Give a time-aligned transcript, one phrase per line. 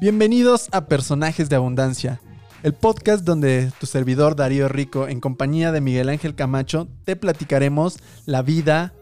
[0.00, 2.20] Bienvenidos a Personajes de Abundancia,
[2.62, 7.98] el podcast donde tu servidor Darío Rico, en compañía de Miguel Ángel Camacho, te platicaremos
[8.26, 8.94] la vida,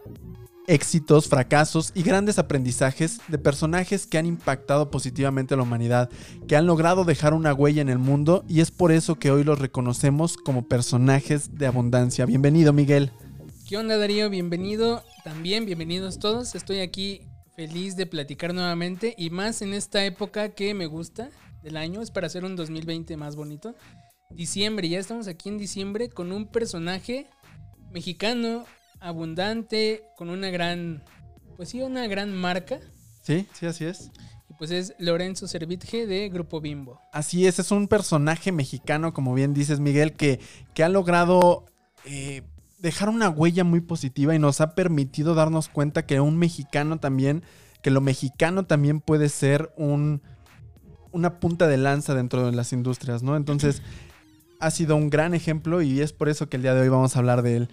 [0.67, 6.09] éxitos, fracasos y grandes aprendizajes de personajes que han impactado positivamente a la humanidad,
[6.47, 9.43] que han logrado dejar una huella en el mundo y es por eso que hoy
[9.43, 12.25] los reconocemos como personajes de abundancia.
[12.25, 13.11] Bienvenido Miguel.
[13.67, 14.29] ¿Qué onda Darío?
[14.29, 15.03] Bienvenido.
[15.23, 16.53] También bienvenidos todos.
[16.53, 17.21] Estoy aquí
[17.55, 21.29] feliz de platicar nuevamente y más en esta época que me gusta
[21.63, 23.73] del año, es para hacer un 2020 más bonito.
[24.29, 27.27] Diciembre, ya estamos aquí en diciembre con un personaje
[27.91, 28.65] mexicano,
[28.99, 31.03] abundante, con una gran,
[31.55, 32.79] pues sí, una gran marca.
[33.21, 34.11] Sí, sí, así es.
[34.49, 36.99] Y pues es Lorenzo Servitje de Grupo Bimbo.
[37.11, 40.39] Así es, es un personaje mexicano, como bien dices Miguel, que,
[40.73, 41.65] que ha logrado...
[42.05, 42.43] Eh,
[42.79, 47.43] dejar una huella muy positiva y nos ha permitido darnos cuenta que un mexicano también,
[47.81, 50.21] que lo mexicano también puede ser un,
[51.11, 53.35] una punta de lanza dentro de las industrias, ¿no?
[53.35, 53.81] Entonces,
[54.59, 57.15] ha sido un gran ejemplo y es por eso que el día de hoy vamos
[57.15, 57.69] a hablar de él.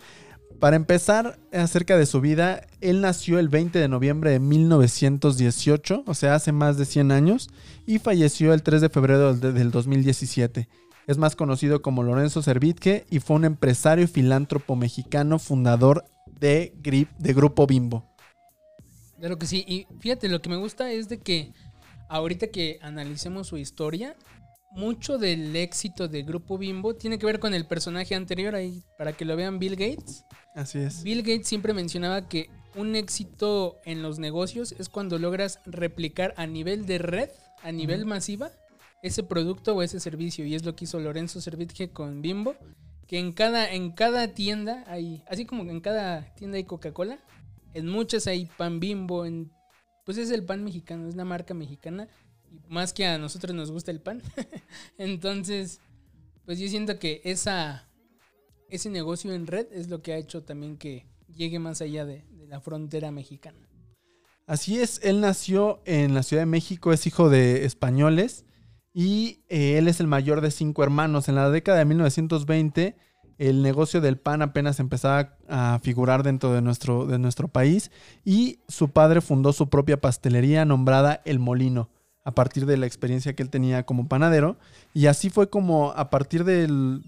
[0.65, 6.15] Para empezar, acerca de su vida, él nació el 20 de noviembre de 1918, o
[6.15, 7.51] sea, hace más de 100 años,
[7.85, 10.67] y falleció el 3 de febrero del 2017.
[11.07, 16.07] Es más conocido como Lorenzo Servitje y fue un empresario y filántropo mexicano fundador
[16.41, 16.73] de,
[17.19, 18.07] de Grupo Bimbo.
[19.19, 19.67] Claro que sí.
[19.69, 21.53] Y fíjate, lo que me gusta es de que
[22.09, 24.17] ahorita que analicemos su historia,
[24.75, 29.13] mucho del éxito de Grupo Bimbo tiene que ver con el personaje anterior ahí, para
[29.13, 30.25] que lo vean Bill Gates.
[30.55, 31.03] Así es.
[31.03, 36.47] Bill Gates siempre mencionaba que un éxito en los negocios es cuando logras replicar a
[36.47, 37.31] nivel de red,
[37.63, 38.51] a nivel masiva,
[39.03, 40.45] ese producto o ese servicio.
[40.45, 42.57] Y es lo que hizo Lorenzo Servitje con Bimbo.
[43.07, 47.19] Que en cada, en cada tienda hay, así como en cada tienda hay Coca-Cola,
[47.75, 49.53] en muchas hay pan Bimbo, en,
[50.07, 52.09] pues es el pan mexicano, es una marca mexicana.
[52.55, 54.23] Y más que a nosotros nos gusta el pan.
[54.99, 55.81] Entonces,
[56.45, 61.07] pues yo siento que ese negocio en red es lo que ha hecho también que
[61.35, 63.69] llegue más allá de, de la frontera mexicana.
[64.47, 68.45] Así es, él nació en la Ciudad de México, es hijo de españoles
[68.93, 71.29] y eh, él es el mayor de cinco hermanos.
[71.29, 72.97] En la década de 1920
[73.39, 77.91] el negocio del pan apenas empezaba a figurar dentro de nuestro, de nuestro país
[78.25, 81.91] y su padre fundó su propia pastelería nombrada El Molino
[82.25, 84.57] a partir de la experiencia que él tenía como panadero
[84.95, 87.03] y así fue como a partir del,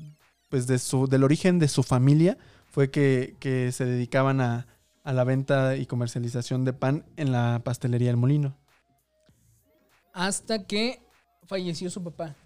[0.49, 2.37] pues de su, del origen de su familia
[2.71, 4.67] fue que, que se dedicaban a,
[5.03, 8.57] a la venta y comercialización de pan en la pastelería El Molino.
[10.13, 11.01] Hasta que
[11.45, 12.37] falleció su papá.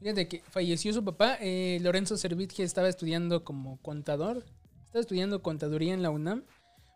[0.00, 1.38] Fíjate que falleció su papá.
[1.40, 4.44] Eh, Lorenzo Servitje estaba estudiando como contador.
[4.84, 6.44] Estaba estudiando contaduría en la UNAM.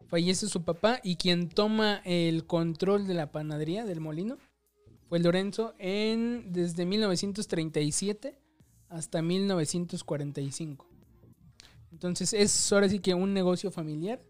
[0.09, 4.39] Fallece su papá y quien toma el control de la panadería del molino
[5.09, 8.39] fue Lorenzo en desde 1937
[8.89, 10.87] hasta 1945.
[11.93, 14.23] Entonces es ahora sí que un negocio familiar.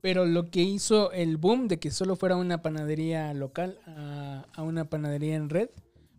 [0.00, 4.90] Pero lo que hizo el boom de que solo fuera una panadería local a, una
[4.90, 5.70] panadería en red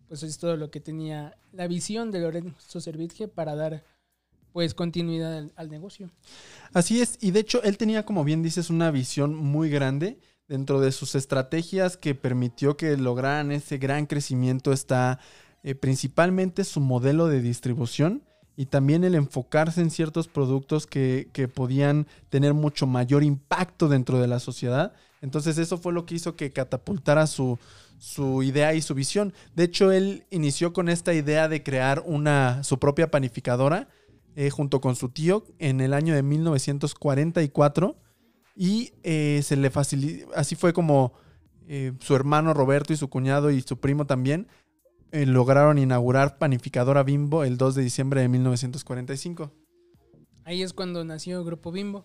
[0.08, 3.84] pues es todo lo que tenía la visión de Lorenzo Servitje para dar
[4.54, 6.12] pues continuidad al, negocio.
[6.72, 10.20] Así es, y de hecho él tenía, como bien dices, una visión muy grande.
[10.48, 15.20] Dentro de sus estrategias que permitió que lograran ese gran crecimiento está
[15.64, 18.24] eh, principalmente su modelo de distribución
[18.56, 24.20] y también el enfocarse en ciertos productos que, que, podían tener mucho mayor impacto dentro
[24.20, 24.94] de la sociedad.
[25.22, 27.58] Entonces eso fue lo que hizo que catapultara su,
[27.98, 29.34] su idea y su visión.
[29.56, 33.88] De hecho, él inició con esta idea de crear una, su propia panificadora
[34.36, 37.96] eh, junto con su tío en el año de 1944
[38.56, 39.72] y eh, se le
[40.36, 41.14] así fue como
[41.68, 44.48] eh, su hermano Roberto y su cuñado y su primo también
[45.12, 49.52] lograron inaugurar Panificadora Bimbo el 2 de diciembre de 1945.
[50.44, 52.04] Ahí es cuando nació Grupo Bimbo.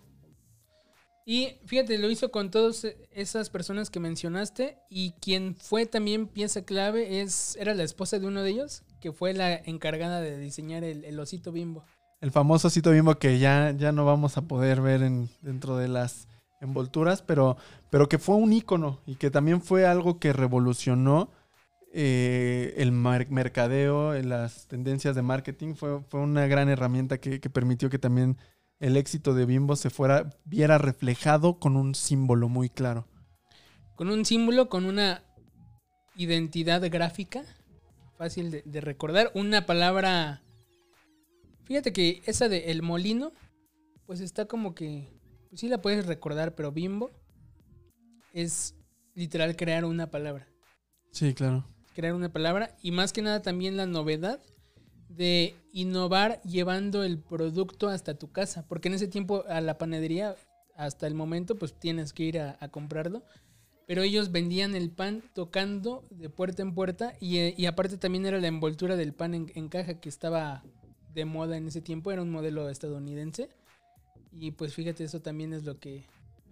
[1.31, 6.63] Y fíjate, lo hizo con todas esas personas que mencionaste y quien fue también pieza
[6.63, 10.83] clave es era la esposa de uno de ellos, que fue la encargada de diseñar
[10.83, 11.83] el, osito bimbo.
[12.19, 15.87] El famoso osito bimbo que ya, ya no vamos a poder ver en, dentro de
[15.87, 16.27] las
[16.61, 17.57] envolturas, pero,
[17.89, 21.29] pero que fue un icono y que también fue algo que revolucionó
[21.93, 25.75] eh, el mercadeo, las tendencias de marketing.
[25.75, 28.37] Fue, fue una gran herramienta que, que permitió que también
[28.79, 33.07] el éxito de Bimbo se fuera, viera reflejado con un símbolo muy claro.
[33.95, 35.23] Con un símbolo, con una
[36.15, 37.43] identidad gráfica
[38.17, 39.31] fácil de, de recordar.
[39.33, 40.41] Una palabra.
[41.63, 43.31] Fíjate que esa de el molino,
[44.05, 45.07] pues está como que.
[45.49, 47.11] Pues sí la puedes recordar, pero bimbo
[48.33, 48.75] es
[49.15, 50.47] literal crear una palabra.
[51.11, 51.65] Sí, claro.
[51.95, 52.75] Crear una palabra.
[52.81, 54.39] Y más que nada también la novedad
[55.09, 58.65] de innovar llevando el producto hasta tu casa.
[58.67, 60.35] Porque en ese tiempo a la panadería,
[60.75, 63.23] hasta el momento, pues tienes que ir a, a comprarlo.
[63.87, 67.15] Pero ellos vendían el pan tocando de puerta en puerta.
[67.19, 70.63] Y, eh, y aparte también era la envoltura del pan en, en caja que estaba
[71.11, 72.11] de moda en ese tiempo.
[72.11, 73.49] Era un modelo estadounidense.
[74.31, 76.03] Y pues fíjate, eso también es lo que...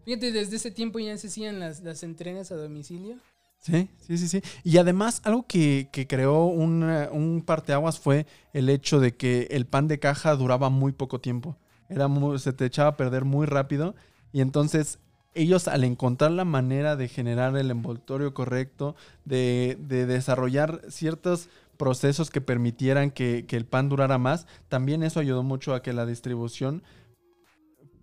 [0.06, 3.18] Fíjate, desde ese tiempo ya se hacían las, las entregas a domicilio.
[3.59, 4.41] Sí, sí, sí, sí.
[4.63, 9.65] Y además, algo que, que creó una- un parteaguas fue el hecho de que el
[9.65, 11.57] pan de caja duraba muy poco tiempo.
[11.89, 13.95] Era muy- se te echaba a perder muy rápido.
[14.31, 15.00] Y entonces,
[15.33, 18.95] ellos al encontrar la manera de generar el envoltorio correcto,
[19.25, 25.19] de, de desarrollar ciertos procesos que permitieran que, que el pan durara más, también eso
[25.19, 26.81] ayudó mucho a que la distribución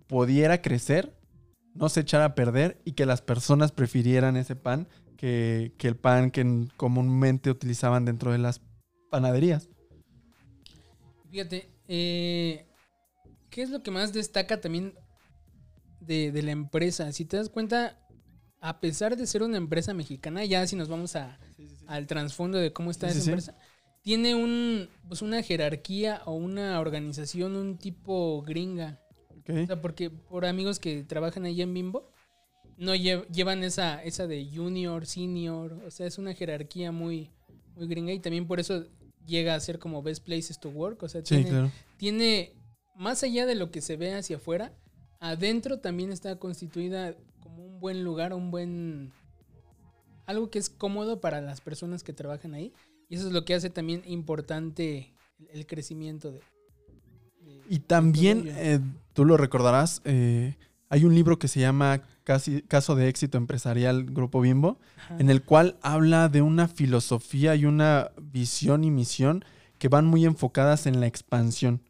[0.07, 1.17] pudiera crecer,
[1.75, 5.97] no se echara a perder y que las personas prefirieran ese pan que, que el
[5.97, 8.61] pan que comúnmente utilizaban dentro de las
[9.11, 9.69] panaderías.
[11.31, 12.67] Fíjate, eh,
[13.51, 14.95] ¿qué es lo que más destaca también
[16.01, 17.11] de, de la empresa?
[17.13, 17.99] Si te das cuenta,
[18.61, 21.39] a pesar de ser una empresa mexicana, ya si nos vamos a,
[21.87, 23.57] al trasfondo de cómo está esa empresa,
[24.03, 29.01] tiene un, pues una jerarquía o una organización, un tipo gringa.
[29.47, 32.11] O sea, porque por amigos que trabajan ahí en Bimbo,
[32.79, 37.31] no lle- llevan esa, esa de junior, senior, o sea, es una jerarquía muy,
[37.77, 38.85] muy gringa y también por eso
[39.27, 41.71] llega a ser como best places to work, o sea, Sí, tiene, claro.
[41.99, 42.53] tiene,
[42.97, 44.73] más allá de lo que se ve hacia afuera,
[45.21, 49.13] adentro también está constituida como un buen lugar, un buen...
[50.27, 52.73] algo que es cómodo para las personas que trabajan ahí.
[53.09, 56.41] Y eso es lo que hace también importante el, el crecimiento de...
[57.43, 58.81] de- Y también, eh,
[59.15, 60.57] tú lo recordarás, eh,
[60.91, 65.17] hay un libro que se llama Casi, Caso de éxito empresarial Grupo Bimbo, Ajá.
[65.19, 69.45] en el cual habla de una filosofía y una visión y misión
[69.79, 71.81] que van muy enfocadas en la expansión.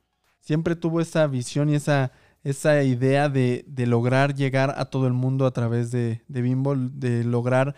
[0.41, 2.13] Siempre tuvo esa visión y esa,
[2.45, 6.77] esa idea de, de lograr llegar a todo el mundo a través de, de Bimbo,
[6.77, 7.75] de lograr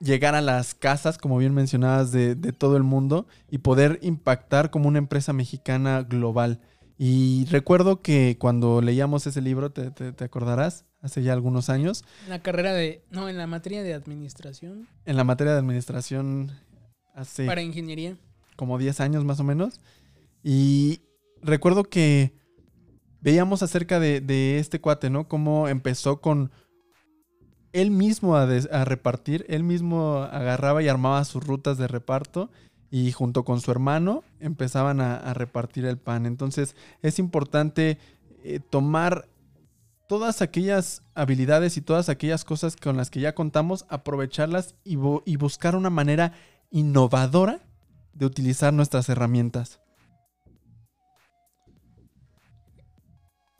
[0.00, 4.70] llegar a las casas, como bien mencionabas, de, de todo el mundo y poder impactar
[4.70, 6.60] como una empresa mexicana global.
[6.98, 12.04] Y recuerdo que cuando leíamos ese libro, te, te- te acordarás, hace ya algunos años,
[12.24, 13.02] En la carrera de...
[13.10, 16.52] No, en la materia de administración en la materia de administración,
[17.14, 18.16] hace para ingeniería.
[18.56, 19.80] como 10 años más o menos.
[20.42, 21.00] Y
[21.42, 22.32] recuerdo que
[23.20, 25.28] veíamos acerca de, de este cuate, ¿no?
[25.28, 26.50] Cómo empezó con
[27.72, 32.50] él mismo a, des- a repartir, él mismo agarraba y armaba sus rutas de reparto
[32.90, 36.26] y junto con su hermano empezaban a, repartir el pan.
[36.26, 37.98] Entonces es importante
[38.44, 39.28] eh, tomar
[40.08, 45.36] todas aquellas habilidades y todas aquellas cosas con las que ya contamos, aprovecharlas y, y
[45.36, 46.32] buscar una manera
[46.70, 47.60] innovadora
[48.12, 49.80] de utilizar nuestras herramientas.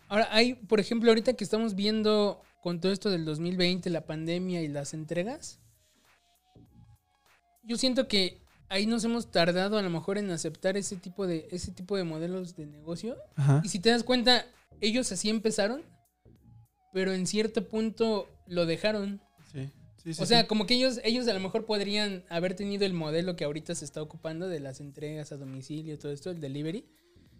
[0.08, 4.62] Ahora, hay, por ejemplo, ahorita que estamos viendo con todo esto del 2020, la pandemia
[4.62, 5.58] y las entregas,
[7.64, 11.48] yo siento que ahí nos hemos tardado a lo mejor en aceptar ese tipo de,
[11.50, 13.16] ese tipo de modelos de negocio.
[13.36, 13.60] Ajá.
[13.64, 14.46] Y si te das cuenta,
[14.80, 15.82] ellos así empezaron,
[16.92, 19.20] pero en cierto punto lo dejaron.
[19.52, 19.70] Sí,
[20.02, 20.46] sí, sí, O sea, sí.
[20.46, 23.84] como que ellos, ellos a lo mejor podrían haber tenido el modelo que ahorita se
[23.84, 26.84] está ocupando de las entregas a domicilio, todo esto, el delivery.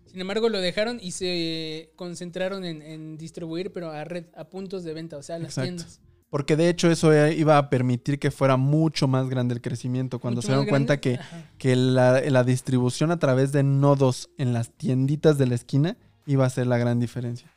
[0.07, 4.85] Sin embargo, lo dejaron y se concentraron en, en distribuir, pero a red, a puntos
[4.85, 5.67] de venta, o sea, a las Exacto.
[5.85, 6.01] tiendas.
[6.31, 10.19] Porque de hecho eso eh, iba a permitir que fuera mucho más grande el crecimiento
[10.19, 11.19] cuando Mucho se dieron cuenta que,
[11.57, 16.45] que la, la distribución a través de nodos en las tienditas de la esquina iba
[16.45, 17.51] a ser la gran diferencia.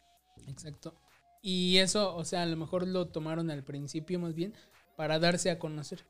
[0.47, 0.93] Exacto.
[1.41, 4.53] Y eso, o sea, a lo mejor lo tomaron al principio más bien
[4.95, 6.05] para darse a conocer.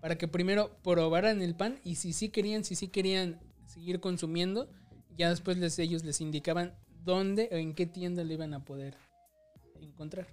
[0.00, 4.68] Para que primero probaran el pan y si sí querían, si sí querían seguir consumiendo,
[5.16, 8.96] ya después les, ellos les indicaban dónde o en qué tienda lo iban a poder
[9.80, 10.26] encontrar.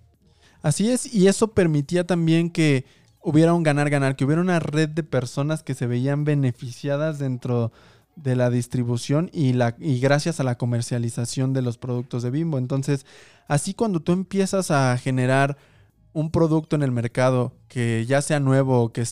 [0.62, 2.86] Así es, y eso permitía también que
[3.22, 7.72] hubiera un ganar-ganar, que hubiera una red de personas que se veían beneficiadas dentro
[8.16, 12.58] de la distribución y, la, y gracias a la comercialización de los productos de Bimbo.
[12.58, 13.06] Entonces,
[13.48, 15.58] así cuando tú empiezas a generar
[16.12, 19.04] un producto en el mercado que ya sea nuevo o que,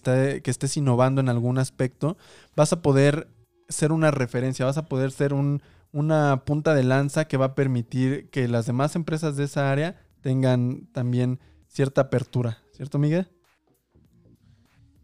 [0.43, 2.17] que estés innovando en algún aspecto,
[2.55, 3.29] vas a poder
[3.69, 5.61] ser una referencia, vas a poder ser un,
[5.91, 9.95] una punta de lanza que va a permitir que las demás empresas de esa área
[10.27, 13.29] tengan también cierta apertura, ¿cierto, Miguel?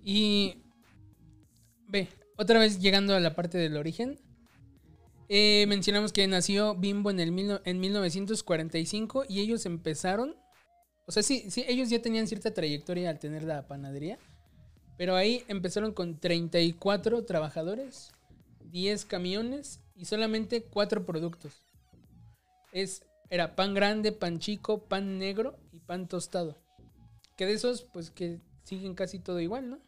[0.03, 0.65] Y
[1.87, 4.19] ve, otra vez llegando a la parte del origen,
[5.29, 10.35] eh, mencionamos que nació Bimbo en, el mil en 1945 y ellos empezaron,
[11.05, 14.19] o sea, sí, sí, ellos ya tenían cierta trayectoria al tener la panadería,
[14.97, 18.11] pero ahí empezaron con 34 trabajadores,
[18.65, 21.53] 10 camiones y solamente 4 productos.
[22.73, 23.03] Es,
[23.33, 26.55] era pan grande, pan chico, pan negro y pan tostado.
[27.35, 29.79] Que de esos, pues que siguen casi todo igual, ¿no?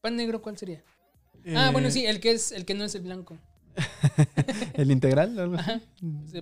[0.00, 0.82] Pan negro, ¿cuál sería?
[1.54, 3.36] ah, Eh, bueno, sí, el que es, el que no es el blanco.
[4.72, 5.38] ¿El integral?
[5.38, 5.70] algo así?
[5.70, 5.80] Ajá.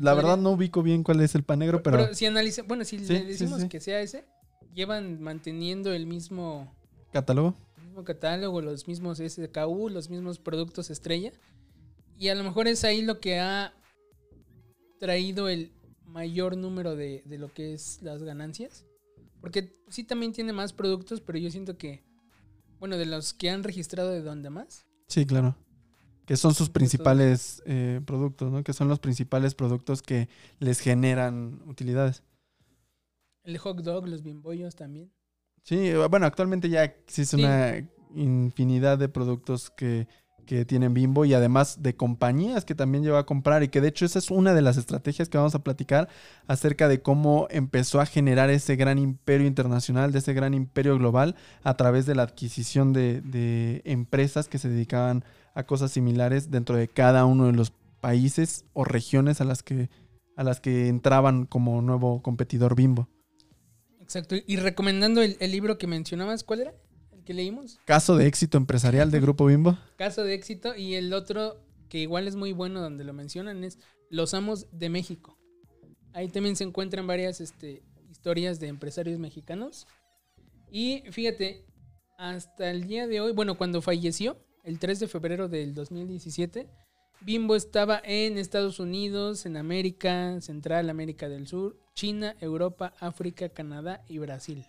[0.00, 2.84] La verdad no ubico bien cuál es el pan negro, pero, Pero si analiza, bueno,
[2.84, 3.68] si Sí, le sí, decimos sí.
[3.68, 4.24] que sea ese,
[4.72, 6.72] llevan manteniendo el mismo,
[7.12, 7.56] catálogo.
[7.78, 11.32] el mismo catálogo, los mismos SKU, los mismos productos estrella.
[12.16, 13.74] Y a lo mejor es ahí lo que ha
[15.00, 15.72] traído el
[16.12, 18.84] mayor número de, de lo que es las ganancias.
[19.40, 22.04] Porque sí también tiene más productos, pero yo siento que,
[22.78, 24.86] bueno, de los que han registrado de donde más.
[25.08, 25.56] Sí, claro.
[26.26, 28.62] Que son sus principales eh, productos, ¿no?
[28.62, 30.28] Que son los principales productos que
[30.60, 32.22] les generan utilidades.
[33.42, 35.12] El hot dog, los bimbollos también.
[35.64, 37.42] Sí, eh, bueno, actualmente ya existe Sí.
[37.42, 37.78] una
[38.14, 40.06] infinidad de productos que,
[40.44, 43.88] que tienen Bimbo y además de compañías que también lleva a comprar y que de
[43.88, 46.08] hecho esa es una de las estrategias que vamos a platicar
[46.46, 51.36] acerca de cómo empezó a generar ese gran imperio internacional, de ese gran imperio global
[51.62, 56.76] a través de la adquisición de, de empresas que se dedicaban a cosas similares dentro
[56.76, 59.88] de cada uno de los países o regiones a las que,
[60.36, 63.08] a las que entraban como nuevo competidor Bimbo.
[64.00, 64.34] Exacto.
[64.46, 66.74] Y recomendando el, el libro que mencionabas, ¿cuál era?
[67.24, 67.78] Que leímos.
[67.84, 69.78] Caso de éxito empresarial de Grupo Bimbo.
[69.96, 70.74] Caso de éxito.
[70.74, 73.78] Y el otro, que igual es muy bueno donde lo mencionan, es
[74.10, 75.38] Los Amos de México.
[76.12, 79.86] Ahí también se encuentran varias este, historias de empresarios mexicanos.
[80.70, 81.64] Y fíjate,
[82.18, 86.68] hasta el día de hoy, bueno, cuando falleció, el 3 de febrero del 2017,
[87.20, 94.04] Bimbo estaba en Estados Unidos, en América Central, América del Sur, China, Europa, África, Canadá
[94.08, 94.66] y Brasil.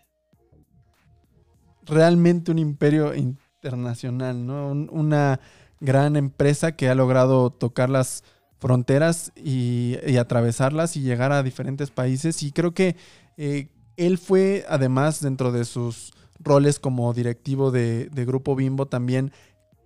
[1.85, 4.69] Realmente un imperio internacional, ¿no?
[4.69, 5.39] Un- una
[5.79, 8.23] gran empresa que ha logrado tocar las
[8.59, 12.41] fronteras y, atravesarlas y llegar a diferentes países.
[12.43, 12.95] Y creo que
[13.37, 19.31] eh, él fue, además, dentro de sus roles como directivo de, de Grupo Bimbo, también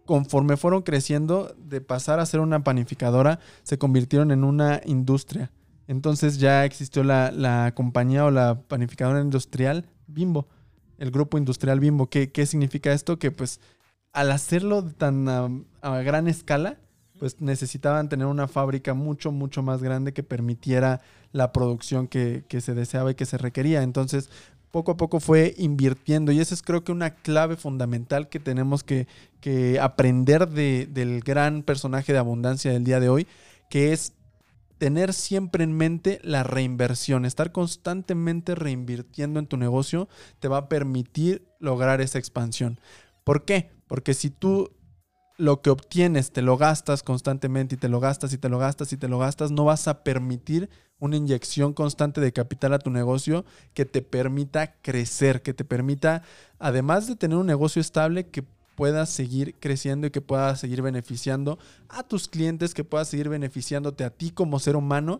[0.06, 5.52] conforme fueron creciendo, de pasar a ser una panificadora, se convirtieron en una industria.
[5.88, 10.48] Entonces ya existió la, la compañía o la panificadora industrial Bimbo
[10.98, 12.08] el grupo industrial Bimbo.
[12.10, 13.18] ¿Qué, qué significa esto?
[13.20, 13.60] Que pues
[14.14, 16.78] al hacerlo tan a, gran escala,
[17.20, 21.02] pues necesitaban tener una fábrica mucho, mucho más grande que permitiera
[21.32, 23.84] la producción que, que se deseaba y que se requería.
[23.84, 24.30] Entonces,
[24.72, 28.84] poco a poco fue invirtiendo y esa es creo que una clave fundamental que tenemos
[28.84, 29.08] que,
[29.40, 33.28] que aprender de- del gran personaje de abundancia del día de hoy,
[33.70, 34.14] que es
[34.78, 40.08] tener siempre en mente la reinversión, estar constantemente reinvirtiendo en tu negocio
[40.40, 42.80] te va a permitir lograr esa expansión.
[43.24, 43.72] ¿Por qué?
[43.88, 44.72] Porque si tú
[45.38, 48.92] lo que obtienes te lo gastas constantemente y te lo gastas y te lo gastas
[48.94, 50.70] y te lo gastas, no vas a permitir
[51.00, 56.24] una inyección constante de capital a tu negocio que te permita crecer, que te permita,
[56.58, 58.46] además de tener un negocio estable, que
[58.78, 61.58] puedas seguir creciendo y que puedas seguir beneficiando
[61.90, 65.20] a tus clientes, que puedas seguir beneficiándote a ti como ser humano,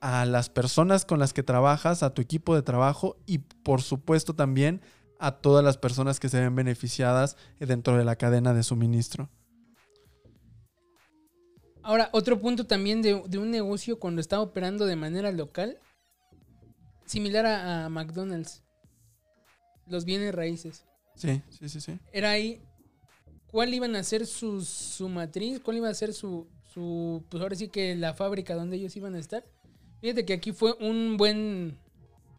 [0.00, 4.34] a las personas con las que trabajas, a tu equipo de trabajo y por supuesto
[4.34, 4.80] también
[5.20, 9.30] a todas las personas que se ven beneficiadas dentro de la cadena de suministro.
[11.84, 15.78] Ahora, otro punto también de, de un negocio cuando está operando de manera local,
[17.06, 18.64] similar a, a McDonald's,
[19.86, 20.84] los bienes raíces.
[21.14, 22.00] Sí, sí, sí, sí.
[22.12, 22.62] Era ahí
[23.50, 27.56] cuál iban a ser su, su matriz, cuál iba a ser su, su, pues ahora
[27.56, 29.44] sí que la fábrica donde ellos iban a estar.
[30.00, 31.78] Fíjate que aquí fue un buen,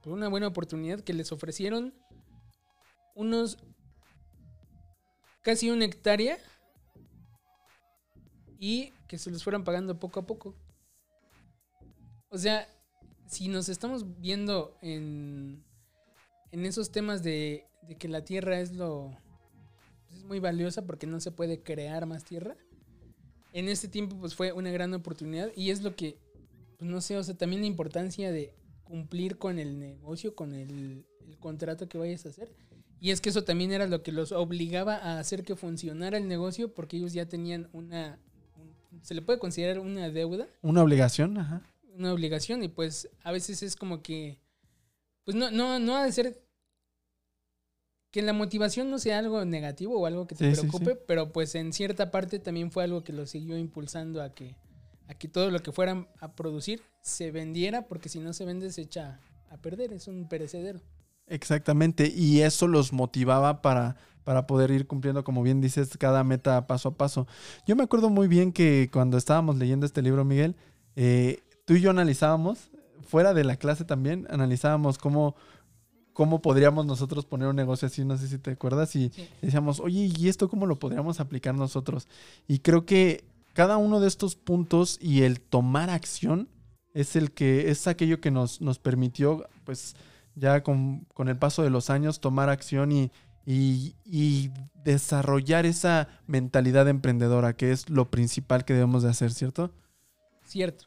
[0.01, 1.93] pues una buena oportunidad que les ofrecieron
[3.13, 3.57] unos
[5.41, 6.37] casi una hectárea
[8.57, 10.55] y que se los fueran pagando poco a poco.
[12.29, 12.67] O sea,
[13.27, 15.63] si nos estamos viendo en,
[16.51, 19.17] en esos temas de, de que la tierra es lo
[20.31, 22.55] muy valiosa porque no se puede crear más tierra.
[23.51, 26.17] En este tiempo pues fue una gran oportunidad y es lo que
[26.77, 28.53] pues no sé, o sea, también la importancia de
[28.85, 32.49] cumplir con el negocio, con el, el contrato que vayas a hacer.
[33.01, 36.29] Y es que eso también era lo que los obligaba a hacer que funcionara el
[36.29, 38.17] negocio porque ellos ya tenían una,
[38.55, 41.61] un- se le puede considerar una deuda, Una obligación, ajá.
[41.93, 44.39] una obligación y pues a veces es como que,
[45.25, 46.41] pues no, no, no ha de ser
[48.11, 51.31] que la motivación no sea algo negativo o algo que te Sí, sí, preocupe, pero
[51.31, 54.55] pues en cierta parte también fue algo que lo siguió impulsando a que,
[55.07, 58.71] a que todo lo que fueran a producir se vendiera, porque si no se vende
[58.71, 60.81] se echa a perder, es un perecedero.
[61.27, 66.67] Exactamente, y eso los motivaba para, para poder ir cumpliendo, como bien dices, cada meta
[66.67, 67.27] paso a paso.
[67.65, 70.55] Yo me acuerdo muy bien que cuando estábamos leyendo este libro, Miguel,
[70.97, 72.71] eh, tú y yo analizábamos,
[73.07, 75.35] fuera de la clase también, analizábamos cómo,
[76.13, 79.27] cómo podríamos nosotros poner un negocio así, no sé si te acuerdas, y Sí.
[79.41, 82.07] decíamos, oye, ¿y esto cómo lo podríamos aplicar nosotros?
[82.47, 86.47] Y creo que cada uno de estos puntos y el tomar acción
[86.93, 89.95] es el que es aquello que nos, nos permitió, pues,
[90.35, 93.11] ya con, con el paso de los años, tomar acción y,
[93.45, 94.51] y- y
[94.83, 99.71] desarrollar esa mentalidad emprendedora, que es lo principal que debemos de hacer, ¿cierto?
[100.45, 100.85] Cierto.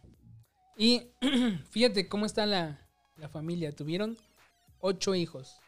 [0.76, 1.02] Y
[1.70, 2.80] fíjate cómo está la,
[3.16, 3.72] la familia.
[3.74, 4.16] Tuvieron
[4.84, 5.60] ocho hijos.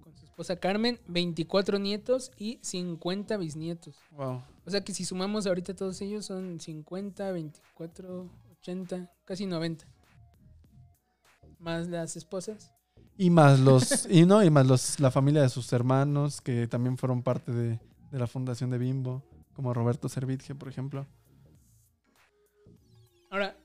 [0.00, 3.96] Con su esposa Carmen, 24 nietos y 50 bisnietos.
[4.12, 4.42] Wow.
[4.64, 8.30] O sea que si sumamos ahorita todos ellos son 50, 24,
[8.60, 9.84] 80, casi 90.
[11.58, 12.70] Más las esposas.
[13.16, 16.96] Y más los, y no, y más los, la familia de sus hermanos, que también
[16.96, 17.80] fueron parte de,
[18.12, 21.08] de la fundación de Bimbo, como Roberto Servitje, por ejemplo.
[23.30, 23.56] Ahora,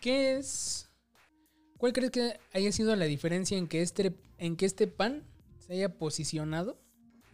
[0.00, 0.88] ¿qué es?
[1.84, 5.22] ¿Cuál crees que haya sido la diferencia en que este, en que este pan
[5.58, 6.78] se haya posicionado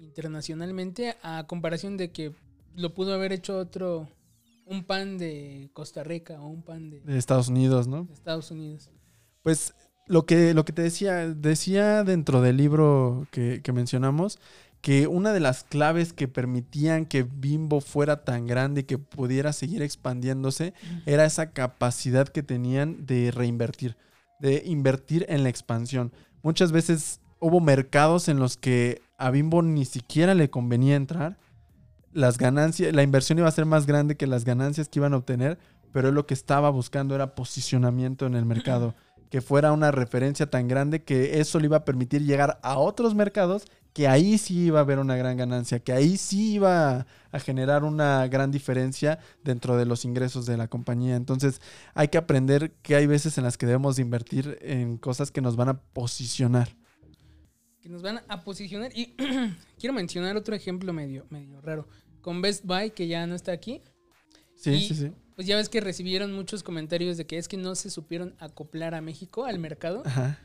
[0.01, 2.35] internacionalmente a comparación de que
[2.75, 4.09] lo pudo haber hecho otro,
[4.67, 8.07] un pan de Costa Rica o un pan de, De Estados Unidos, ¿no?
[8.07, 8.91] de Estados Unidos?
[9.45, 9.73] Pues
[10.09, 14.41] lo que, lo que te decía, decía dentro del libro que, que mencionamos,
[14.81, 19.53] que una de las claves que permitían que Bimbo fuera tan grande y que pudiera
[19.53, 20.75] seguir expandiéndose
[21.07, 23.97] era esa capacidad que tenían de reinvertir,
[24.41, 26.13] de invertir en la expansión.
[26.43, 31.39] Muchas veces hubo mercados en los que a Bimbo ni siquiera le convenía entrar.
[32.13, 35.19] Las ganancias, la inversión iba a ser más grande que las ganancias que iban a
[35.19, 35.59] obtener,
[35.93, 38.95] pero él lo que estaba buscando era posicionamiento en el mercado,
[39.31, 43.15] que fuera una referencia tan grande que eso le iba a permitir llegar a otros
[43.15, 47.41] mercados que ahí sí iba a haber una gran ganancia, que ahí sí iba a
[47.41, 51.17] generar una gran diferencia dentro de los ingresos de la compañía.
[51.17, 51.61] Entonces
[51.95, 55.41] hay que aprender que hay veces en las que debemos de invertir en cosas que
[55.41, 56.69] nos van a posicionar.
[57.81, 58.93] que nos van a posicionar.
[58.95, 59.15] Y
[59.79, 61.89] quiero mencionar otro ejemplo medio, medio raro.
[62.21, 63.81] Con Best Buy, que ya no está aquí,
[64.55, 65.13] Sí, Y- sí, sí.
[65.35, 68.95] pues ya ves que recibieron muchos comentarios de que es que no se supieron acoplar
[68.95, 70.03] a México, al mercado.
[70.05, 70.39] Ajá.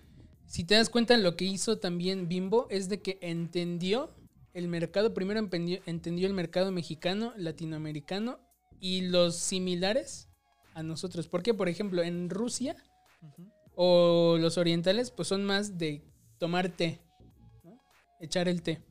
[0.47, 4.13] Si te das cuenta, lo que hizo también Bimbo es de que entendió
[4.53, 8.39] el mercado, primero entendió el mercado mexicano, latinoamericano
[8.79, 10.29] y los similares
[10.73, 11.27] a nosotros.
[11.27, 12.75] Porque, por ejemplo, en Rusia
[13.75, 16.03] o los orientales, pues son más de
[16.38, 17.01] tomar té,
[17.63, 17.81] ¿no?
[18.19, 18.81] echar el té.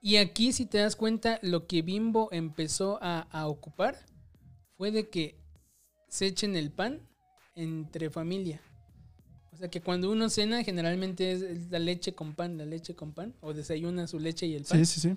[0.00, 3.96] Y aquí, si te das cuenta, lo que Bimbo empezó a, a ocupar
[4.76, 5.36] fue de que
[6.08, 7.06] se echen el pan
[7.54, 8.60] entre familia.
[9.62, 13.32] Sea que cuando uno cena, generalmente es la leche con pan, la leche con pan,
[13.40, 14.84] o desayuna su leche y el pan.
[14.84, 15.16] Sí, sí, sí.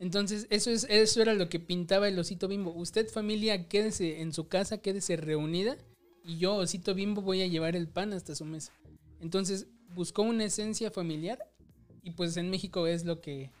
[0.00, 2.72] Entonces, eso, es, eso era lo que pintaba el osito bimbo.
[2.72, 5.76] Usted, familia, quédese en su casa, quédese reunida,
[6.24, 8.72] y yo, osito bimbo, voy a llevar el pan hasta su mesa.
[9.20, 11.38] Entonces, buscó una esencia familiar,
[12.02, 13.52] y pues en México es lo que.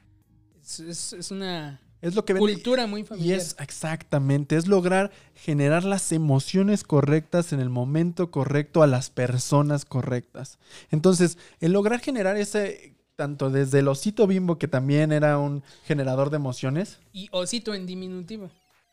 [0.60, 2.52] Es, es- es una Es lo que vende.
[2.52, 3.38] cultura muy Y familiar.
[3.38, 9.84] es exactamente, es lograr generar las emociones correctas en el momento correcto a las personas
[9.84, 10.58] correctas.
[10.90, 16.30] Entonces, el lograr generar ese, tanto desde el osito bimbo, que también era un generador
[16.30, 18.50] de emociones, Y osito en diminutivo.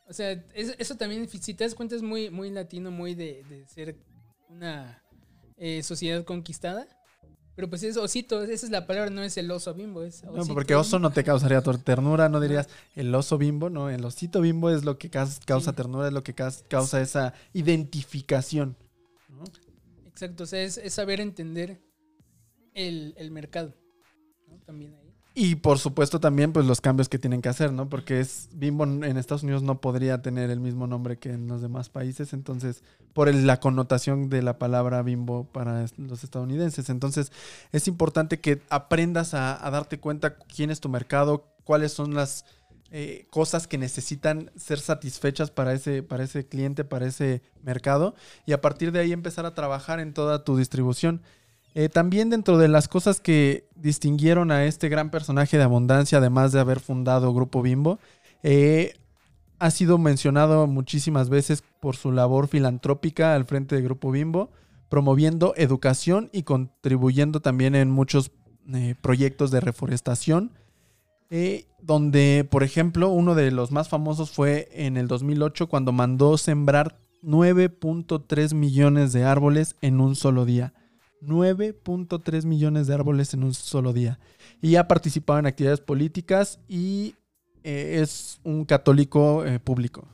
[0.07, 3.43] O sea, es- eso también, si te das cuenta, es muy, muy latino, muy de,
[3.49, 3.95] de ser
[4.49, 5.01] una
[5.57, 6.87] eh, sociedad conquistada.
[7.61, 10.31] Pero pues es osito, esa es la palabra, no es el oso bimbo, es No,
[10.31, 14.41] osito porque oso no te causaría ternura, no dirías el oso bimbo, no, el osito
[14.41, 15.75] bimbo es lo que causa Sí.
[15.75, 18.75] ternura, es lo que causa esa identificación.
[19.29, 19.43] ¿no?
[20.07, 21.79] Exacto, o sea, es, es saber entender
[22.73, 23.75] el, el mercado.
[24.47, 24.57] ¿no?
[24.65, 25.00] También ahí.
[25.33, 27.87] Y por supuesto también pues los cambios que tienen que hacer, ¿no?
[27.87, 31.61] Porque es Bimbo en Estados Unidos no podría tener el mismo nombre que en los
[31.61, 36.89] demás países, entonces por la connotación de la palabra Bimbo para los estadounidenses.
[36.89, 37.31] Entonces
[37.71, 42.43] es importante que aprendas a, a darte cuenta quién es tu mercado, cuáles son las
[42.93, 48.15] eh, cosas que necesitan ser satisfechas para ese, para ese cliente, para ese mercado,
[48.45, 51.21] y a partir de ahí empezar a trabajar en toda tu distribución.
[51.73, 56.51] Eh, también dentro de las cosas que distinguieron a este gran personaje de abundancia, además
[56.51, 57.99] de haber fundado Grupo Bimbo,
[58.43, 58.95] eh,
[59.59, 64.49] ha sido mencionado muchísimas veces por su labor filantrópica al frente de Grupo Bimbo,
[64.89, 68.31] promoviendo educación y contribuyendo también en muchos
[68.73, 70.51] eh, proyectos de reforestación,
[71.81, 76.99] donde, por ejemplo, uno de los más famosos fue en el 2008 cuando mandó sembrar
[77.23, 80.73] 9.3 millones de árboles en un solo día.
[81.21, 84.19] 9.3 millones de árboles en un solo día.
[84.61, 87.15] Y ha participado en actividades políticas y
[87.63, 90.07] eh, es un católico eh, público.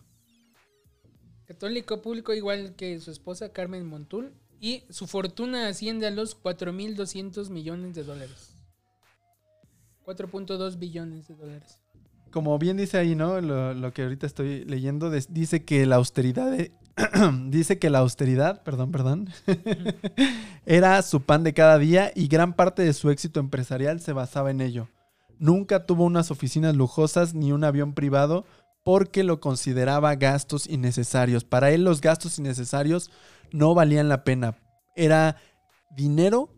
[1.46, 7.50] Católico público igual que su esposa Carmen Montul y su fortuna asciende a los 4.200
[7.50, 8.54] millones de dólares.
[10.06, 11.80] 4.2 billones de dólares.
[12.32, 13.40] Como bien dice ahí, ¿no?
[13.40, 16.72] Lo, lo que ahorita estoy leyendo, dice que la austeridad, de-
[17.46, 19.30] dice que la austeridad, perdón, perdón,
[20.66, 24.52] era su pan de cada día y gran parte de su éxito empresarial se basaba
[24.52, 24.90] en ello.
[25.40, 28.46] Nunca tuvo unas oficinas lujosas ni un avión privado
[28.84, 31.44] porque lo consideraba gastos innecesarios.
[31.44, 33.12] Para él los gastos innecesarios
[33.52, 34.58] no valían la pena.
[34.96, 35.38] Era
[35.96, 36.50] dinero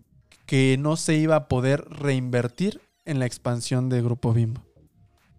[0.46, 4.64] que no se iba a poder reinvertir en la expansión de Grupo Bimbo.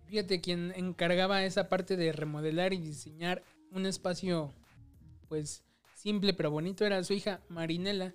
[0.06, 4.52] Fíjate, quien encargaba esa parte de remodelar y diseñar un espacio,
[5.30, 5.62] pues,
[5.94, 8.12] simple pero bonito era su hija Marinela.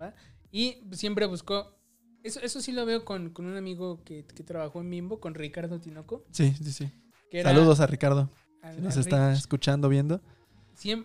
[0.00, 0.14] ¿va?
[0.50, 1.76] Y siempre buscó.
[2.22, 5.34] Eso, eso sí lo veo con, con un amigo que, que trabajó en Bimbo, con
[5.34, 6.24] Ricardo Tinoco.
[6.30, 6.90] Sí, sí, sí.
[7.30, 8.30] Que era Saludos a Ricardo,
[8.62, 9.38] a- si nos está Rich.
[9.40, 10.20] escuchando, viendo.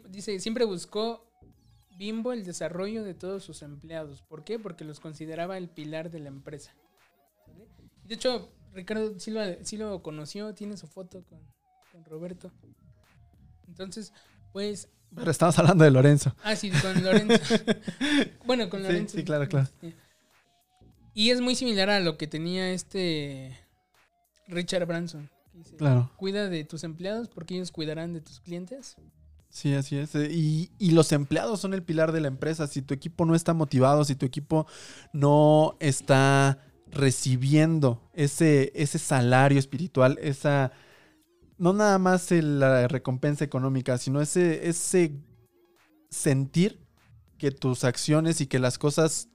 [0.10, 1.28] Dice, siempre buscó
[1.97, 4.21] Bimbo el desarrollo de todos sus empleados.
[4.21, 4.60] ¿Por qué?
[4.60, 6.74] Porque los consideraba el pilar de la empresa.
[8.06, 11.39] De hecho, Ricardo sí lo, sí lo conoció, tiene su foto con,
[11.91, 12.52] con Roberto.
[13.67, 14.12] Entonces,
[14.54, 14.88] pues...
[15.14, 16.34] Pero estamos hablando de Lorenzo.
[16.44, 17.36] Ah, sí, con Lorenzo.
[18.46, 19.18] bueno, con Sí, Lorenzo.
[19.18, 19.68] sí, claro, claro.
[21.14, 23.58] Y es muy similar a lo que tenía este
[24.48, 25.30] Richard Branson.
[25.52, 26.10] que dice, Claro.
[26.16, 28.96] Cuida de tus empleados porque ellos cuidarán de tus clientes.
[29.50, 30.16] Sí, así es.
[30.16, 32.68] Eh, Y, y los empleados son el pilar de la empresa.
[32.68, 34.66] Si tu equipo no está motivado, si tu equipo
[35.12, 40.72] no está recibiendo ese, ese salario espiritual, esa...
[41.62, 45.12] No nada más el- la recompensa económica, sino ese, ese
[46.10, 46.80] sentir
[47.38, 49.30] que tus acciones y que las cosas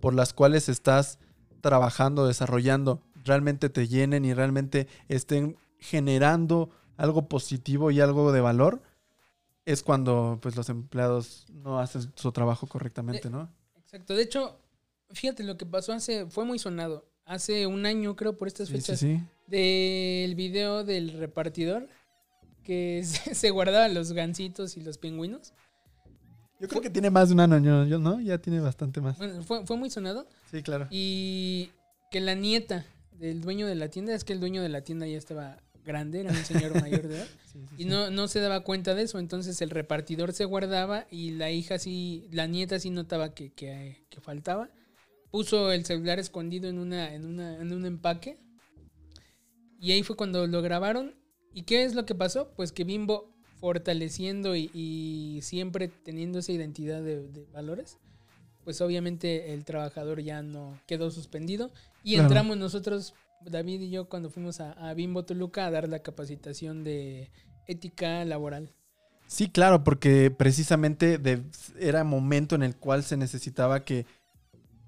[0.00, 1.20] por las cuales estás
[1.60, 8.82] trabajando, desarrollando, realmente te llenen y realmente estén generando algo positivo y algo de valor,
[9.64, 13.48] es cuando pues los empleados no hacen su trabajo correctamente, ¿no?
[13.76, 14.16] Exacto.
[14.16, 14.58] De hecho,
[15.10, 17.06] fíjate lo que pasó hace, fue muy sonado.
[17.26, 19.20] Hace un año, creo, por estas Sí, fechas, sí.
[19.46, 21.88] del video del repartidor
[22.64, 25.52] que se, se guardaba los gansitos y los pingüinos.
[26.60, 28.20] Yo creo que tiene más de un año, yo, ¿no?
[28.20, 29.16] Ya tiene bastante más.
[29.16, 30.26] Bueno, fue, fue muy sonado.
[30.50, 30.88] Sí, claro.
[30.90, 31.70] Y
[32.10, 35.06] que la nieta del dueño de la tienda, es que el dueño de la tienda
[35.06, 37.26] ya estaba grande, era un señor mayor de edad.
[37.50, 41.06] Sí, sí, Y no, no se daba cuenta de eso, entonces el repartidor se guardaba
[41.10, 44.68] y la hija sí, la nieta sí notaba que, que- que faltaba.
[45.30, 48.38] Puso el celular escondido en, una, en, una, en un empaque
[49.80, 51.14] y ahí fue cuando lo grabaron.
[51.54, 52.52] ¿Y qué es lo que pasó?
[52.56, 57.98] Pues que Bimbo, fortaleciendo y, y siempre teniendo esa identidad de, de valores,
[58.64, 61.72] pues obviamente el trabajador ya no quedó suspendido.
[62.04, 62.28] Y Claro.
[62.28, 63.14] entramos nosotros,
[63.44, 67.30] David y yo, cuando fuimos a, a Bimbo Toluca a dar la capacitación de
[67.66, 68.72] ética laboral.
[69.26, 71.42] Sí, claro, porque precisamente de-
[71.78, 74.06] era momento en el cual se necesitaba que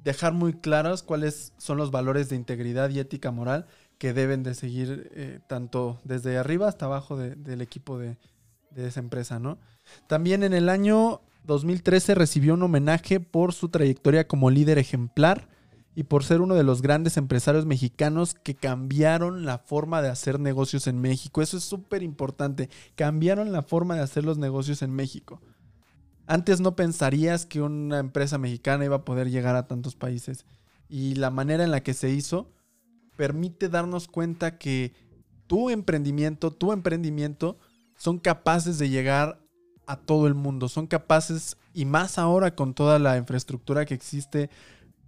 [0.04, 3.66] dejar muy claros cuáles son los valores de integridad y ética moral
[3.98, 8.16] que deben de seguir eh, tanto desde arriba hasta abajo de- del equipo de,
[8.70, 9.58] de esa empresa, ¿no?
[10.08, 15.48] También en el año 2013 recibió un homenaje por su trayectoria como líder ejemplar
[15.94, 20.40] y por ser uno de los grandes empresarios mexicanos que cambiaron la forma de hacer
[20.40, 21.42] negocios en México.
[21.42, 22.70] Eso es súper importante.
[22.94, 25.40] Cambiaron la forma de hacer los negocios en México.
[26.32, 30.46] Antes no pensarías que una empresa mexicana iba a poder llegar a tantos países.
[30.88, 32.50] Y la manera en la que se hizo
[33.18, 34.94] permite darnos cuenta que
[35.46, 37.58] tu emprendimiento, tu emprendimiento,
[37.98, 39.44] son capaces de llegar
[39.86, 40.70] a todo el mundo.
[40.70, 44.48] Son capaces, y más ahora con toda la infraestructura que existe,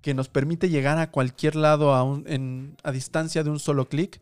[0.02, 2.02] que nos permite llegar a cualquier lado a,
[2.82, 4.20] a distancia de un solo clic,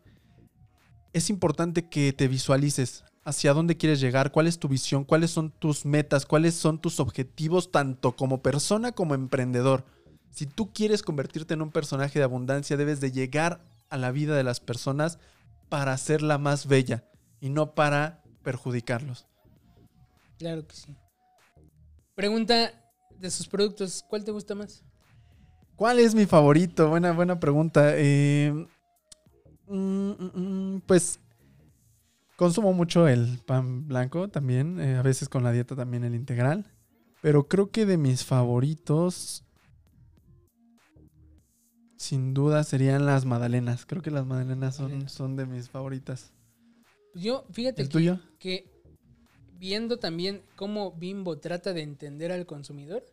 [1.11, 5.51] es importante que te visualices hacia dónde quieres llegar, cuál es tu visión, cuáles son
[5.51, 9.85] tus metas, cuáles son tus objetivos, tanto como persona como emprendedor.
[10.31, 14.35] Si tú quieres convertirte en un personaje de abundancia, debes de llegar a la vida
[14.35, 15.19] de las personas
[15.69, 17.03] para hacerla más bella
[17.39, 19.25] y no para perjudicarlos.
[20.37, 20.95] Claro que sí.
[22.15, 22.73] Pregunta
[23.17, 24.83] de sus productos, ¿cuál te gusta más?
[25.75, 26.89] ¿Cuál es mi favorito?
[26.89, 27.93] Buena, buena pregunta.
[27.95, 28.51] Eh,
[29.67, 31.19] mm, mm, mm, pues
[32.37, 36.65] consumo mucho el pan blanco también, eh, a veces con la dieta también el integral.
[37.21, 39.45] Pero creo que de mis favoritos...
[41.95, 43.85] sin duda serían las magdalenas.
[43.85, 46.33] Creo que las magdalenas son, son de mis favoritas.
[47.15, 48.19] Yo, fíjate ¿El que, tuyo?
[48.39, 48.69] que
[49.57, 53.05] viendo también cómo Bimbo trata de entender al consumidor,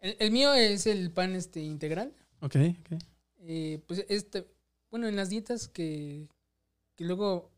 [0.00, 2.12] el, el mío es el pan este integral.
[2.40, 3.02] Ok, ok.
[3.38, 4.46] Eh, pues este,
[4.90, 6.28] bueno, en las dietas que,
[6.96, 7.51] que luego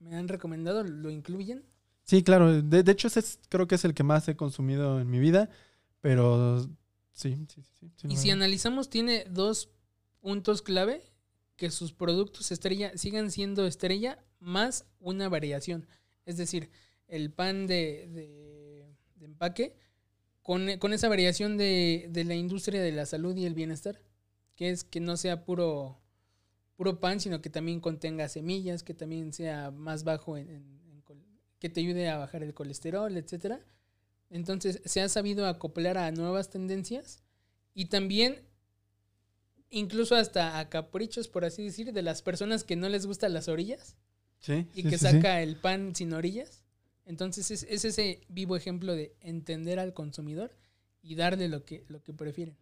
[0.00, 1.64] me han recomendado lo incluyen.
[2.04, 2.62] Sí, claro.
[2.62, 5.18] De, de hecho, ese es- creo que es el que más he consumido en mi
[5.18, 5.50] vida.
[6.00, 6.62] Pero
[7.12, 7.90] sí, sí, sí.
[7.96, 9.68] sí, Y si analizamos, tiene dos
[10.20, 11.02] puntos clave,
[11.56, 15.86] que sus productos estrella sigan siendo estrella más una variación.
[16.24, 16.70] Es decir,
[17.08, 19.76] el pan de, de- de empaque
[20.42, 24.00] con, con esa variación de, de la industria de la salud y el bienestar,
[24.54, 26.00] que es que no sea puro,
[26.78, 31.02] puro pan, sino que también contenga semillas, que también sea más bajo en, en- en
[31.02, 31.22] col-
[31.60, 33.60] que te ayude a bajar el colesterol, etcétera.
[34.30, 37.22] Entonces se ha sabido acoplar a nuevas tendencias
[37.74, 38.42] y también
[39.70, 43.48] incluso hasta a caprichos, por así decir, de las personas que no les gustan las
[43.48, 43.96] orillas
[44.40, 45.04] Sí, y sí, que sí.
[45.14, 46.64] saca el pan sin orillas.
[47.06, 50.56] Entonces es, es ese vivo ejemplo de entender al consumidor
[51.02, 52.56] y darle lo que, lo que prefieren.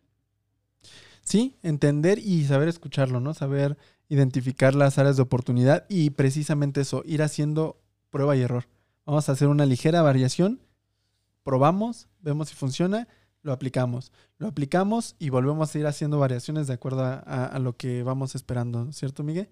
[1.24, 3.34] Sí, entender y saber escucharlo, ¿no?
[3.34, 3.76] Saber
[4.08, 8.68] identificar las áreas de oportunidad y precisamente eso, ir haciendo prueba y error.
[9.04, 10.60] Vamos a hacer una ligera variación,
[11.42, 13.08] probamos, vemos si funciona,
[13.42, 14.12] lo aplicamos.
[14.38, 18.92] Lo aplicamos y volvemos a ir haciendo variaciones de acuerdo a, lo que vamos esperando,
[18.92, 19.48] ¿cierto, Miguel?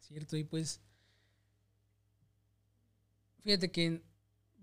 [0.00, 0.36] ¿Cierto?
[0.36, 0.80] Y pues,
[3.42, 4.02] fíjate que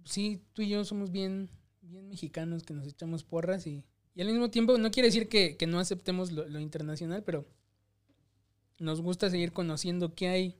[0.03, 1.49] sí, tú y yo somos bien,
[1.81, 3.83] bien mexicanos que nos echamos porras y,
[4.15, 7.45] y al mismo tiempo no quiere decir que, que no aceptemos lo, lo internacional, pero
[8.79, 10.59] nos gusta seguir conociendo qué hay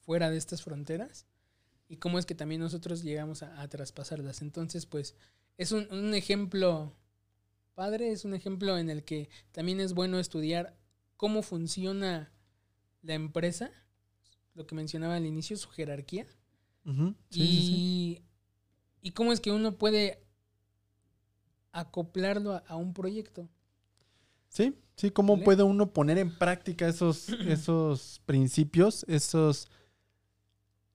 [0.00, 1.26] fuera de estas fronteras
[1.88, 4.42] y cómo es que también nosotros llegamos a, a traspasarlas.
[4.42, 5.14] Entonces, pues,
[5.58, 6.96] es un, un ejemplo
[7.74, 10.76] padre, es un ejemplo en el que también es bueno estudiar
[11.16, 12.32] cómo funciona
[13.02, 13.70] la empresa,
[14.54, 16.26] lo que mencionaba al inicio, su jerarquía,
[16.84, 16.90] sí,
[17.30, 18.22] y, sí, sí.
[19.02, 20.22] y cómo es que uno puede
[21.72, 23.48] acoplarlo a, a un proyecto.
[24.52, 25.44] Sí, sí, cómo ¿Vale?
[25.46, 29.70] puede uno poner en práctica esos, esos principios, esos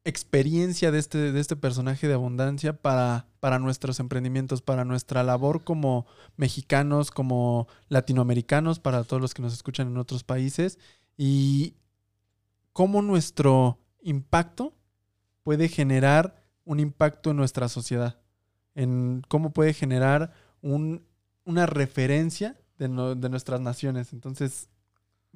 [0.03, 5.63] experiencia de este, de este personaje de abundancia para, para nuestros emprendimientos, para nuestra labor
[5.63, 6.05] como
[6.37, 10.77] mexicanos, como latinoamericanos, para todos los que nos escuchan en otros países,
[11.17, 11.73] y
[12.73, 14.75] cómo nuestro impacto
[15.41, 18.21] puede generar un impacto en nuestra sociedad,
[18.75, 21.07] en cómo puede generar un,
[21.43, 24.13] una referencia de, no- de nuestras naciones.
[24.13, 24.69] Entonces,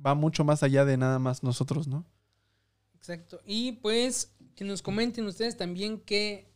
[0.04, 2.06] va mucho más allá de nada más nosotros, ¿no?
[2.96, 3.42] Exacto.
[3.46, 6.52] Y pues que nos comenten ustedes también qué,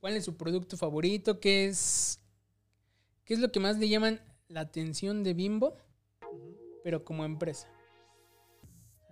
[0.00, 2.20] cuál es su producto favorito, qué es,
[3.24, 5.76] qué es lo que más le llaman la atención de Bimbo,
[6.82, 7.68] pero como empresa.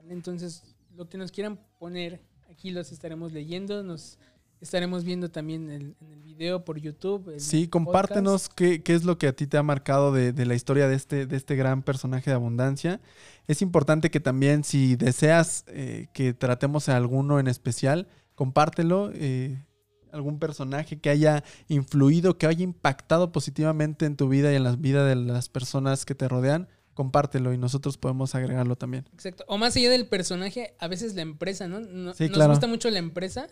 [0.08, 0.62] Entonces,
[0.94, 4.18] lo que nos quieran poner, aquí los estaremos leyendo, nos
[4.60, 7.30] estaremos viendo también en el video por YouTube.
[7.34, 10.46] en Sí, compártenos qué, qué es lo que a ti te ha marcado de, de
[10.46, 13.00] la historia de este, de este gran personaje de abundancia.
[13.46, 19.10] Es importante que también si deseas eh, que tratemos a alguno en especial, compártelo.
[19.14, 19.64] eh,
[20.12, 24.76] algún personaje que haya influido, que haya impactado positivamente en tu vida y en la
[24.76, 29.08] vida de las personas que te rodean, compártelo y nosotros podemos agregarlo también.
[29.14, 29.42] Exacto.
[29.48, 31.80] O más allá del personaje, a veces la empresa, ¿no?
[31.80, 32.50] No- Sí, nos claro.
[32.52, 33.48] gusta mucho la empresa,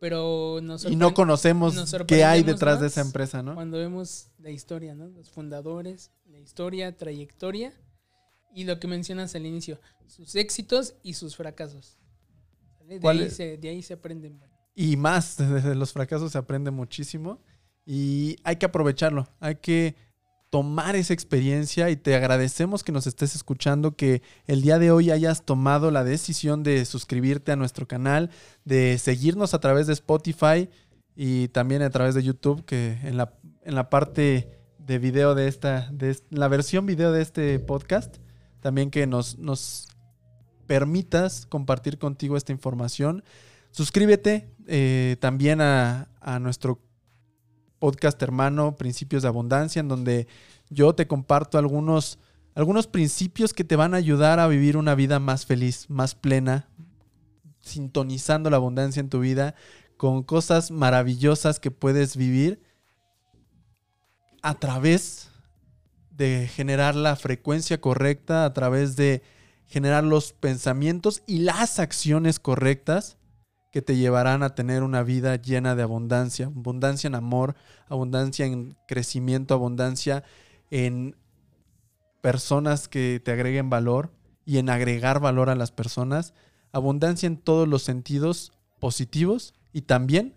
[0.00, 3.54] pero nos Y no conocemos qué hay detrás de esa empresa, ¿no?
[3.54, 5.08] Cuando vemos la historia, ¿no?
[5.08, 7.72] Los fundadores, la historia, trayectoria
[8.54, 11.98] y lo que mencionas al inicio, sus éxitos y sus fracasos.
[12.86, 14.40] De, ¿Cuál ahí se, de ahí se aprenden.
[14.74, 17.40] Y más, desde los fracasos se aprende muchísimo
[17.84, 19.94] y hay que aprovecharlo, hay que
[20.56, 25.10] tomar esa experiencia y te agradecemos que nos estés escuchando, que el día de hoy
[25.10, 28.30] hayas tomado la decisión de suscribirte a nuestro canal,
[28.64, 30.70] de seguirnos a través de Spotify
[31.14, 35.46] y también a través de YouTube, que en la, en la parte de video de
[35.48, 38.16] esta, de la versión video de este podcast,
[38.60, 39.88] también que nos, nos
[40.66, 43.24] permitas compartir contigo esta información.
[43.72, 46.80] Suscríbete eh, también a, a nuestro
[47.78, 50.26] podcast hermano Principios de Abundancia, en donde
[50.70, 52.18] yo te comparto algunos,
[52.54, 56.68] algunos principios que te van a ayudar a vivir una vida más feliz, más plena,
[57.60, 59.54] sintonizando la abundancia en tu vida,
[59.96, 62.62] con cosas maravillosas que puedes vivir
[64.42, 65.30] a través
[66.10, 69.22] de generar la frecuencia correcta, a través de
[69.66, 73.18] generar los pensamientos y las acciones correctas
[73.70, 77.56] que te llevarán a tener una vida llena de abundancia, abundancia en amor,
[77.88, 80.24] abundancia en crecimiento, abundancia
[80.70, 81.16] en
[82.20, 84.12] personas que te agreguen valor
[84.44, 86.34] y en agregar valor a las personas.
[86.72, 90.34] Abundancia en todos los sentidos positivos y también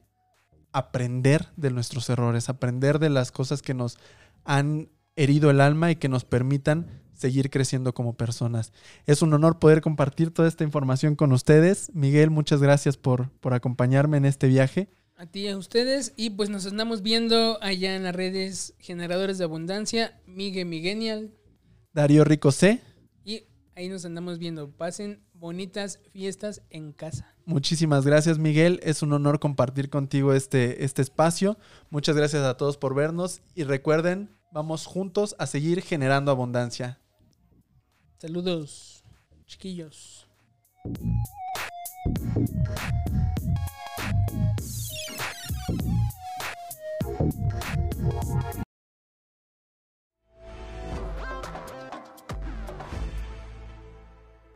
[0.72, 3.98] aprender de nuestros errores, aprender de las cosas que nos
[4.44, 6.88] han herido el alma y que nos permitan
[7.20, 8.72] seguir creciendo como personas.
[9.06, 11.92] Es un honor poder compartir toda esta información con ustedes.
[11.94, 14.90] Miguel, muchas gracias por, por acompañarme en este viaje.
[15.16, 16.14] A ti y a ustedes.
[16.16, 21.32] Y pues nos andamos viendo allá en las redes Generadores de Abundancia, Miguel Miguenial.
[21.94, 22.82] Darío Rico C.
[23.26, 23.44] Y
[23.76, 24.72] ahí nos andamos viendo.
[24.72, 27.36] Pasen bonitas fiestas en casa.
[27.46, 28.80] Muchísimas gracias, Miguel.
[28.82, 31.58] Es un honor compartir contigo este, este espacio.
[31.90, 33.42] Muchas gracias a todos por vernos.
[33.56, 37.00] Y recuerden, vamos juntos a seguir generando abundancia.
[38.20, 39.02] Saludos,
[39.48, 40.28] chiquillos.